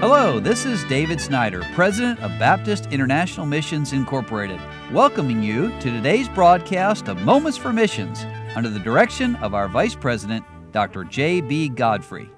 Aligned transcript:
Hello, 0.00 0.40
this 0.40 0.64
is 0.64 0.82
David 0.84 1.20
Snyder, 1.20 1.62
President 1.74 2.18
of 2.20 2.30
Baptist 2.38 2.86
International 2.86 3.44
Missions 3.44 3.92
Incorporated, 3.92 4.58
welcoming 4.92 5.42
you 5.42 5.68
to 5.80 5.90
today's 5.90 6.26
broadcast 6.26 7.06
of 7.08 7.20
Moments 7.20 7.58
for 7.58 7.70
Missions 7.70 8.24
under 8.56 8.70
the 8.70 8.78
direction 8.78 9.36
of 9.36 9.52
our 9.52 9.68
Vice 9.68 9.94
President, 9.94 10.42
Dr. 10.72 11.04
J.B. 11.04 11.68
Godfrey. 11.68 12.30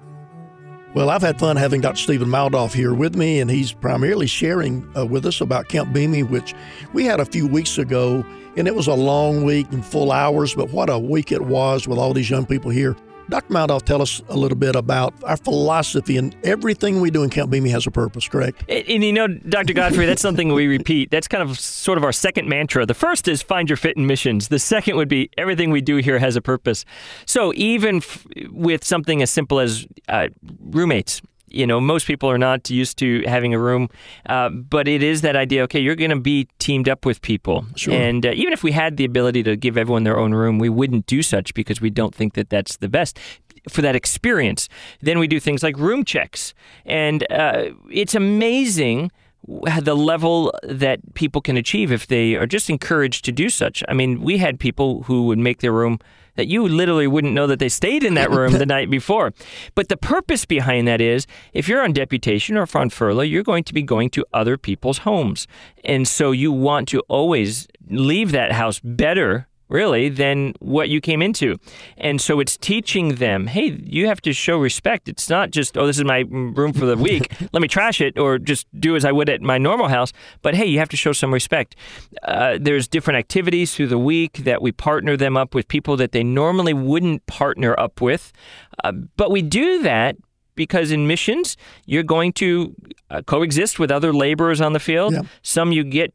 Well, 0.93 1.09
I've 1.09 1.21
had 1.21 1.39
fun 1.39 1.55
having 1.55 1.79
Dr. 1.79 1.95
Stephen 1.95 2.27
Maldoff 2.27 2.73
here 2.73 2.93
with 2.93 3.15
me, 3.15 3.39
and 3.39 3.49
he's 3.49 3.71
primarily 3.71 4.27
sharing 4.27 4.85
uh, 4.97 5.05
with 5.05 5.25
us 5.25 5.39
about 5.39 5.69
Camp 5.69 5.95
BIMI, 5.95 6.29
which 6.29 6.53
we 6.91 7.05
had 7.05 7.21
a 7.21 7.25
few 7.25 7.47
weeks 7.47 7.77
ago, 7.77 8.25
and 8.57 8.67
it 8.67 8.75
was 8.75 8.87
a 8.87 8.93
long 8.93 9.45
week 9.45 9.71
and 9.71 9.85
full 9.85 10.11
hours, 10.11 10.53
but 10.53 10.69
what 10.71 10.89
a 10.89 10.99
week 10.99 11.31
it 11.31 11.43
was 11.43 11.87
with 11.87 11.97
all 11.97 12.11
these 12.11 12.29
young 12.29 12.45
people 12.45 12.71
here. 12.71 12.97
Dr. 13.29 13.53
Maldoff, 13.53 13.83
tell 13.83 14.01
us 14.01 14.21
a 14.29 14.35
little 14.35 14.57
bit 14.57 14.75
about 14.75 15.13
our 15.23 15.37
philosophy 15.37 16.17
and 16.17 16.35
everything 16.43 17.01
we 17.01 17.09
do 17.09 17.23
in 17.23 17.29
Camp 17.29 17.51
BIMI 17.51 17.71
has 17.71 17.87
a 17.87 17.91
purpose, 17.91 18.27
correct? 18.27 18.63
And, 18.67 18.87
and, 18.87 19.03
you 19.03 19.13
know, 19.13 19.27
Dr. 19.27 19.73
Godfrey, 19.73 20.05
that's 20.05 20.21
something 20.21 20.53
we 20.53 20.67
repeat. 20.67 21.09
That's 21.09 21.27
kind 21.27 21.41
of 21.41 21.59
sort 21.59 21.97
of 21.97 22.03
our 22.03 22.11
second 22.11 22.49
mantra. 22.49 22.85
The 22.85 22.93
first 22.93 23.27
is 23.27 23.41
find 23.41 23.69
your 23.69 23.77
fit 23.77 23.97
in 23.97 24.05
missions. 24.05 24.49
The 24.49 24.59
second 24.59 24.97
would 24.97 25.09
be 25.09 25.29
everything 25.37 25.71
we 25.71 25.81
do 25.81 25.97
here 25.97 26.19
has 26.19 26.35
a 26.35 26.41
purpose. 26.41 26.85
So 27.25 27.53
even 27.55 27.97
f- 27.97 28.25
with 28.49 28.83
something 28.83 29.21
as 29.21 29.29
simple 29.29 29.59
as 29.59 29.87
uh, 30.09 30.27
roommates, 30.61 31.21
you 31.53 31.67
know, 31.67 31.79
most 31.79 32.07
people 32.07 32.29
are 32.29 32.37
not 32.37 32.69
used 32.69 32.97
to 32.97 33.23
having 33.27 33.53
a 33.53 33.59
room, 33.59 33.89
uh, 34.25 34.49
but 34.49 34.87
it 34.87 35.03
is 35.03 35.21
that 35.21 35.35
idea. 35.35 35.63
Okay, 35.63 35.79
you're 35.79 35.95
going 35.95 36.09
to 36.09 36.19
be 36.19 36.47
teamed 36.59 36.89
up 36.89 37.05
with 37.05 37.21
people, 37.21 37.65
sure. 37.75 37.93
and 37.93 38.25
uh, 38.25 38.31
even 38.33 38.51
if 38.51 38.63
we 38.63 38.71
had 38.71 38.97
the 38.97 39.05
ability 39.05 39.43
to 39.43 39.55
give 39.55 39.77
everyone 39.77 40.03
their 40.03 40.17
own 40.17 40.33
room, 40.33 40.57
we 40.59 40.69
wouldn't 40.69 41.05
do 41.05 41.21
such 41.21 41.53
because 41.53 41.79
we 41.79 41.89
don't 41.89 42.13
think 42.13 42.33
that 42.33 42.49
that's 42.49 42.77
the 42.77 42.89
best 42.89 43.19
for 43.69 43.81
that 43.81 43.95
experience. 43.95 44.67
Then 45.01 45.19
we 45.19 45.27
do 45.27 45.39
things 45.39 45.63
like 45.63 45.77
room 45.77 46.03
checks, 46.03 46.53
and 46.85 47.25
uh, 47.31 47.69
it's 47.89 48.15
amazing 48.15 49.11
the 49.81 49.95
level 49.95 50.53
that 50.63 50.99
people 51.15 51.41
can 51.41 51.57
achieve 51.57 51.91
if 51.91 52.07
they 52.07 52.35
are 52.35 52.45
just 52.47 52.69
encouraged 52.69 53.25
to 53.25 53.31
do 53.31 53.49
such. 53.49 53.83
I 53.89 53.93
mean, 53.93 54.21
we 54.21 54.37
had 54.37 54.59
people 54.59 55.03
who 55.03 55.25
would 55.27 55.39
make 55.39 55.59
their 55.59 55.73
room 55.73 55.99
that 56.35 56.47
you 56.47 56.67
literally 56.67 57.07
wouldn't 57.07 57.33
know 57.33 57.47
that 57.47 57.59
they 57.59 57.69
stayed 57.69 58.03
in 58.03 58.13
that 58.15 58.31
room 58.37 58.53
the 58.53 58.65
night 58.65 58.89
before. 58.89 59.33
But 59.75 59.89
the 59.89 59.97
purpose 59.97 60.45
behind 60.45 60.87
that 60.87 61.01
is 61.01 61.27
if 61.53 61.67
you're 61.67 61.83
on 61.83 61.93
deputation 61.93 62.57
or 62.57 62.67
on 62.73 62.89
furlough, 62.89 63.23
you're 63.23 63.43
going 63.43 63.63
to 63.65 63.73
be 63.73 63.83
going 63.83 64.09
to 64.11 64.25
other 64.33 64.57
people's 64.57 64.99
homes. 64.99 65.47
And 65.83 66.07
so 66.07 66.31
you 66.31 66.51
want 66.51 66.87
to 66.89 66.99
always 67.01 67.67
leave 67.89 68.31
that 68.31 68.51
house 68.53 68.79
better 68.79 69.47
really, 69.73 70.07
than 70.07 70.53
what 70.59 70.87
you 70.87 71.01
came 71.01 71.21
into. 71.21 71.57
And 71.97 72.21
so 72.21 72.39
it's 72.39 72.55
teaching 72.55 73.15
them, 73.15 73.47
hey, 73.47 73.77
you 73.83 74.07
have 74.07 74.21
to 74.21 74.31
show 74.31 74.57
respect. 74.57 75.09
It's 75.09 75.29
not 75.29 75.51
just, 75.51 75.77
oh, 75.77 75.87
this 75.87 75.97
is 75.97 76.05
my 76.05 76.19
room 76.29 76.71
for 76.71 76.85
the 76.85 76.95
week. 76.95 77.33
Let 77.53 77.61
me 77.61 77.67
trash 77.67 77.99
it 77.99 78.17
or 78.17 78.37
just 78.37 78.67
do 78.79 78.95
as 78.95 79.03
I 79.03 79.11
would 79.11 79.29
at 79.29 79.41
my 79.41 79.57
normal 79.57 79.87
house. 79.87 80.13
But 80.43 80.55
hey, 80.55 80.67
you 80.67 80.79
have 80.79 80.89
to 80.89 80.97
show 80.97 81.11
some 81.11 81.33
respect. 81.33 81.75
Uh, 82.21 82.57
there's 82.61 82.87
different 82.87 83.17
activities 83.17 83.75
through 83.75 83.87
the 83.87 83.97
week 83.97 84.43
that 84.43 84.61
we 84.61 84.71
partner 84.71 85.17
them 85.17 85.35
up 85.35 85.55
with 85.55 85.67
people 85.67 85.97
that 85.97 86.11
they 86.11 86.23
normally 86.23 86.73
wouldn't 86.73 87.25
partner 87.25 87.77
up 87.79 87.99
with. 87.99 88.31
Uh, 88.83 88.91
but 89.17 89.31
we 89.31 89.41
do 89.41 89.81
that 89.81 90.15
because 90.55 90.91
in 90.91 91.07
missions, 91.07 91.57
you're 91.85 92.03
going 92.03 92.33
to 92.33 92.75
uh, 93.09 93.21
coexist 93.23 93.79
with 93.79 93.91
other 93.91 94.13
laborers 94.13 94.61
on 94.61 94.73
the 94.73 94.79
field. 94.79 95.13
Yeah. 95.13 95.21
Some 95.41 95.71
you 95.71 95.83
get 95.83 96.13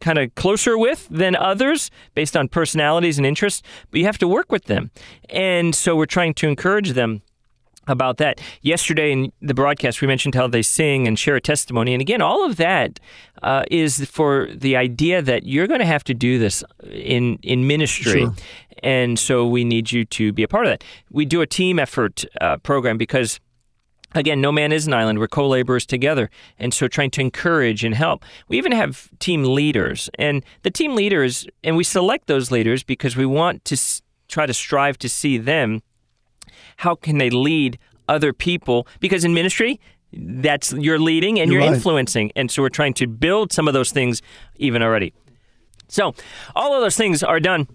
kind 0.00 0.18
of 0.18 0.34
closer 0.34 0.76
with 0.78 1.08
than 1.10 1.36
others 1.36 1.90
based 2.14 2.36
on 2.36 2.48
personalities 2.48 3.18
and 3.18 3.26
interests, 3.26 3.62
but 3.90 4.00
you 4.00 4.06
have 4.06 4.18
to 4.18 4.28
work 4.28 4.52
with 4.52 4.64
them. 4.64 4.90
And 5.28 5.74
so 5.74 5.96
we're 5.96 6.06
trying 6.06 6.34
to 6.34 6.48
encourage 6.48 6.90
them 6.90 7.22
about 7.88 8.18
that. 8.18 8.40
Yesterday 8.62 9.12
in 9.12 9.32
the 9.40 9.54
broadcast, 9.54 10.00
we 10.00 10.06
mentioned 10.06 10.34
how 10.34 10.46
they 10.46 10.62
sing 10.62 11.08
and 11.08 11.18
share 11.18 11.36
a 11.36 11.40
testimony. 11.40 11.94
And 11.94 12.00
again, 12.00 12.20
all 12.20 12.44
of 12.44 12.56
that 12.56 13.00
uh, 13.42 13.64
is 13.70 14.04
for 14.04 14.48
the 14.54 14.76
idea 14.76 15.22
that 15.22 15.44
you're 15.44 15.66
going 15.66 15.80
to 15.80 15.86
have 15.86 16.04
to 16.04 16.14
do 16.14 16.38
this 16.38 16.62
in, 16.90 17.38
in 17.42 17.66
ministry. 17.66 18.20
Sure. 18.20 18.34
And 18.82 19.18
so 19.18 19.46
we 19.46 19.64
need 19.64 19.90
you 19.90 20.04
to 20.04 20.32
be 20.32 20.42
a 20.42 20.48
part 20.48 20.66
of 20.66 20.70
that. 20.70 20.84
We 21.10 21.24
do 21.24 21.40
a 21.40 21.46
team 21.46 21.78
effort 21.78 22.24
uh, 22.40 22.58
program 22.58 22.96
because 22.96 23.40
Again, 24.14 24.40
no 24.40 24.50
man 24.50 24.72
is 24.72 24.86
an 24.86 24.94
island. 24.94 25.18
We're 25.18 25.28
co 25.28 25.46
laborers 25.46 25.84
together. 25.84 26.30
And 26.58 26.72
so 26.72 26.88
trying 26.88 27.10
to 27.12 27.20
encourage 27.20 27.84
and 27.84 27.94
help. 27.94 28.24
We 28.48 28.56
even 28.58 28.72
have 28.72 29.10
team 29.18 29.44
leaders. 29.44 30.08
And 30.18 30.44
the 30.62 30.70
team 30.70 30.94
leaders, 30.94 31.46
and 31.62 31.76
we 31.76 31.84
select 31.84 32.26
those 32.26 32.50
leaders 32.50 32.82
because 32.82 33.16
we 33.16 33.26
want 33.26 33.64
to 33.66 33.74
s- 33.74 34.00
try 34.28 34.46
to 34.46 34.54
strive 34.54 34.96
to 34.98 35.08
see 35.08 35.36
them. 35.36 35.82
How 36.78 36.94
can 36.94 37.18
they 37.18 37.28
lead 37.30 37.78
other 38.08 38.32
people? 38.32 38.86
Because 39.00 39.24
in 39.24 39.34
ministry, 39.34 39.78
that's 40.12 40.72
you're 40.72 40.98
leading 40.98 41.38
and 41.38 41.52
You're 41.52 41.60
you're, 41.60 41.68
right. 41.70 41.76
influencing. 41.76 42.32
And 42.34 42.50
so 42.50 42.62
we're 42.62 42.70
trying 42.70 42.94
to 42.94 43.06
build 43.06 43.52
some 43.52 43.68
of 43.68 43.74
those 43.74 43.92
things 43.92 44.22
even 44.56 44.82
already. 44.82 45.12
So 45.88 46.14
all 46.54 46.74
of 46.74 46.80
those 46.80 46.96
things 46.96 47.22
are 47.22 47.40
done. 47.40 47.66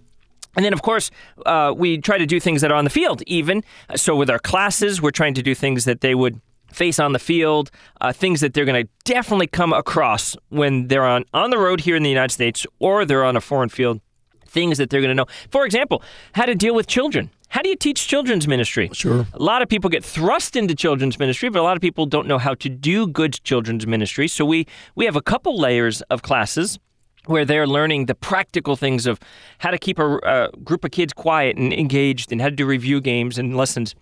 And 0.56 0.64
then, 0.64 0.74
of 0.74 0.82
course, 0.82 1.10
uh, 1.46 1.74
we 1.76 1.98
try 1.98 2.18
to 2.18 2.26
do 2.26 2.40
things 2.40 2.62
that 2.62 2.72
are 2.72 2.76
on 2.76 2.84
the 2.84 2.90
field, 2.90 3.24
even. 3.26 3.64
So, 3.96 4.16
with 4.16 4.30
our 4.30 4.40
classes, 4.40 5.02
we're 5.02 5.12
trying 5.12 5.34
to 5.36 5.42
do 5.42 5.56
things 5.56 5.86
that 5.86 6.02
they 6.02 6.16
would 6.16 6.40
face 6.72 7.00
on 7.00 7.14
the 7.14 7.20
field, 7.20 7.72
uh, 8.02 8.12
things 8.12 8.42
that 8.42 8.54
they're 8.54 8.66
going 8.66 8.86
to 8.86 8.90
definitely 9.06 9.48
come 9.48 9.74
across 9.74 10.36
when 10.50 10.88
they're 10.88 11.06
on, 11.06 11.24
on 11.34 11.50
the 11.50 11.58
road 11.58 11.82
here 11.82 11.96
in 11.96 12.04
the 12.04 12.10
United 12.10 12.34
States 12.34 12.66
or 12.80 13.06
they're 13.06 13.24
on 13.24 13.36
a 13.36 13.42
foreign 13.42 13.70
field, 13.70 14.02
things 14.46 14.78
that 14.78 14.90
they're 14.90 15.02
going 15.02 15.10
to 15.10 15.16
know. 15.16 15.28
For 15.52 15.66
example, 15.66 16.02
how 16.34 16.46
to 16.46 16.56
deal 16.56 16.76
with 16.76 16.88
children. 16.88 17.30
How 17.50 17.62
do 17.62 17.70
you 17.70 17.76
teach 17.76 18.08
children's 18.08 18.48
ministry? 18.48 18.90
Sure. 18.94 19.28
A 19.34 19.44
lot 19.44 19.62
of 19.62 19.70
people 19.70 19.88
get 19.88 20.04
thrust 20.04 20.56
into 20.56 20.74
children's 20.74 21.20
ministry, 21.20 21.50
but 21.50 21.60
a 21.60 21.62
lot 21.62 21.78
of 21.78 21.82
people 21.82 22.08
don't 22.08 22.28
know 22.28 22.40
how 22.40 22.56
to 22.56 22.70
do 22.70 23.06
good 23.06 23.40
children's 23.44 23.86
ministry. 23.86 24.28
So, 24.28 24.44
we, 24.44 24.66
we 24.96 25.06
have 25.06 25.16
a 25.16 25.22
couple 25.22 25.60
layers 25.60 26.02
of 26.04 26.24
classes 26.24 26.80
where 27.26 27.46
they're 27.46 27.68
learning 27.68 28.06
the 28.06 28.16
practical 28.16 28.76
things 28.76 29.06
of 29.06 29.20
how 29.60 29.72
to 29.72 29.78
keep 29.78 30.00
a, 30.00 30.18
a, 30.18 30.50
group 30.64 30.84
of 30.84 30.92
kids 30.92 31.14
quiet 31.14 31.58
and 31.58 31.74
engaged 31.74 32.32
and 32.32 32.42
how 32.42 32.50
to 32.50 32.56
do 32.56 32.66
review 32.66 33.00
games 33.02 33.38
and 33.38 33.56
lessons. 33.56 33.96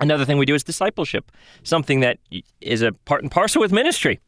Another 0.00 0.24
thing 0.24 0.38
we 0.38 0.46
do 0.46 0.54
is 0.54 0.64
discipleship, 0.64 1.30
something 1.62 2.00
that 2.00 2.18
is 2.60 2.82
a 2.82 2.92
part 2.92 3.22
and 3.22 3.30
parcel 3.30 3.60
with 3.60 3.72
ministry. 3.72 4.20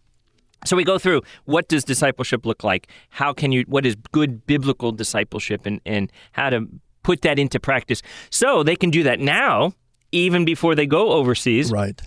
So 0.65 0.77
we 0.77 0.85
go 0.85 0.99
through 0.99 1.23
what 1.45 1.69
does 1.69 1.85
discipleship 1.85 2.47
look 2.47 2.65
like? 2.65 2.89
How 3.11 3.33
can 3.33 3.53
you 3.53 3.65
what 3.69 3.85
is 3.85 3.97
good 4.13 4.47
biblical 4.47 4.93
discipleship 4.93 5.67
and, 5.67 5.81
and 5.85 6.11
how 6.33 6.51
to 6.51 6.67
put 7.03 7.23
that 7.23 7.39
into 7.39 7.61
practice 7.61 8.03
so 8.31 8.63
they 8.63 8.77
can 8.77 8.91
do 8.91 9.03
that 9.03 9.21
now, 9.21 9.75
even 10.13 10.45
before 10.45 10.75
they 10.75 10.87
go 10.87 11.11
overseas 11.13 11.71
Right. 11.71 12.01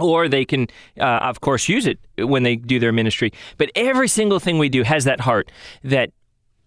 Or 0.00 0.28
they 0.28 0.44
can, 0.44 0.68
uh, 0.98 1.20
of 1.22 1.40
course, 1.40 1.68
use 1.68 1.86
it 1.86 1.98
when 2.18 2.42
they 2.42 2.56
do 2.56 2.78
their 2.78 2.92
ministry. 2.92 3.32
But 3.58 3.70
every 3.74 4.08
single 4.08 4.40
thing 4.40 4.58
we 4.58 4.68
do 4.68 4.82
has 4.82 5.04
that 5.04 5.20
heart 5.20 5.50
that 5.84 6.10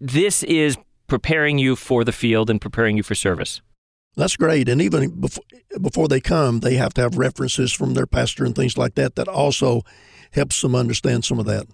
this 0.00 0.42
is 0.44 0.76
preparing 1.06 1.58
you 1.58 1.76
for 1.76 2.04
the 2.04 2.12
field 2.12 2.50
and 2.50 2.60
preparing 2.60 2.96
you 2.96 3.02
for 3.02 3.14
service. 3.14 3.60
That's 4.16 4.36
great. 4.36 4.68
And 4.68 4.80
even 4.80 5.20
before, 5.20 5.44
before 5.80 6.08
they 6.08 6.20
come, 6.20 6.60
they 6.60 6.74
have 6.74 6.94
to 6.94 7.02
have 7.02 7.18
references 7.18 7.72
from 7.72 7.94
their 7.94 8.06
pastor 8.06 8.44
and 8.44 8.54
things 8.54 8.78
like 8.78 8.94
that 8.94 9.16
that 9.16 9.28
also 9.28 9.82
helps 10.34 10.60
them 10.60 10.74
understand 10.74 11.24
some 11.24 11.38
of 11.38 11.46
that. 11.46 11.66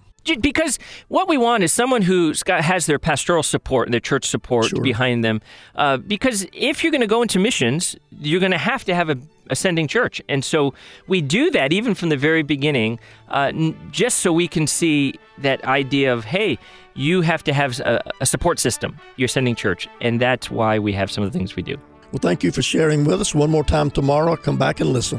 Because 0.42 0.78
what 1.08 1.28
we 1.28 1.38
want 1.38 1.62
is 1.62 1.72
someone 1.72 2.02
who's 2.02 2.42
got 2.42 2.60
has 2.62 2.84
their 2.84 2.98
pastoral 2.98 3.42
support 3.42 3.88
and 3.88 3.94
their 3.94 4.00
church 4.00 4.26
support 4.26 4.66
Sure. 4.66 4.82
behind 4.82 5.24
them. 5.24 5.40
Uh, 5.74 5.96
because 5.96 6.46
if 6.52 6.82
you're 6.84 6.92
going 6.92 7.00
to 7.00 7.06
go 7.06 7.22
into 7.22 7.38
missions, 7.38 7.96
you're 8.20 8.40
going 8.40 8.52
to 8.52 8.58
have 8.58 8.84
to 8.84 8.94
have 8.94 9.08
a 9.08 9.16
ascending 9.48 9.88
church, 9.88 10.22
and 10.28 10.44
so 10.44 10.72
we 11.08 11.20
do 11.20 11.50
that 11.50 11.72
even 11.72 11.92
from 11.92 12.08
the 12.08 12.16
very 12.16 12.42
beginning, 12.42 13.00
uh, 13.30 13.50
n- 13.52 13.74
just 13.90 14.18
so 14.20 14.32
we 14.32 14.46
can 14.46 14.64
see 14.64 15.14
that 15.38 15.64
idea 15.64 16.12
of 16.14 16.24
hey, 16.24 16.56
you 16.94 17.20
have 17.22 17.42
to 17.42 17.52
have 17.52 17.80
a, 17.80 18.00
a 18.20 18.26
support 18.26 18.60
system, 18.60 18.96
your 19.16 19.26
ascending 19.26 19.56
church, 19.56 19.88
and 20.00 20.20
that's 20.20 20.50
why 20.52 20.78
we 20.78 20.92
have 20.92 21.10
some 21.10 21.24
of 21.24 21.32
the 21.32 21.36
things 21.36 21.56
we 21.56 21.62
do. 21.64 21.76
Well, 22.12 22.20
thank 22.20 22.44
you 22.44 22.52
for 22.52 22.62
sharing 22.62 23.04
with 23.04 23.20
us. 23.20 23.34
One 23.34 23.50
more 23.50 23.64
time 23.64 23.90
tomorrow, 23.90 24.36
come 24.36 24.56
back 24.58 24.78
and 24.80 24.92
listen. 24.92 25.18